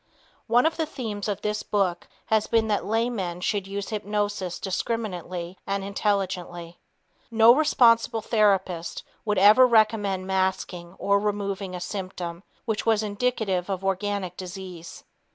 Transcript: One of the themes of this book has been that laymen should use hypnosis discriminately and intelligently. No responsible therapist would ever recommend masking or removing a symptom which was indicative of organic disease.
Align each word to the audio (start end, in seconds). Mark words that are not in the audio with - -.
One 0.47 0.65
of 0.65 0.77
the 0.77 0.87
themes 0.87 1.27
of 1.27 1.41
this 1.43 1.61
book 1.61 2.07
has 2.25 2.47
been 2.47 2.67
that 2.69 2.87
laymen 2.87 3.39
should 3.41 3.67
use 3.67 3.89
hypnosis 3.89 4.57
discriminately 4.59 5.59
and 5.67 5.83
intelligently. 5.83 6.79
No 7.29 7.53
responsible 7.53 8.21
therapist 8.23 9.03
would 9.25 9.37
ever 9.37 9.67
recommend 9.67 10.25
masking 10.25 10.93
or 10.97 11.19
removing 11.19 11.75
a 11.75 11.79
symptom 11.79 12.41
which 12.65 12.83
was 12.83 13.03
indicative 13.03 13.69
of 13.69 13.85
organic 13.85 14.35
disease. 14.37 15.03